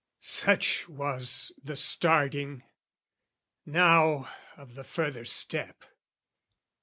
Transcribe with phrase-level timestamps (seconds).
[0.21, 2.63] Such was the starting;
[3.67, 5.83] now of the further step.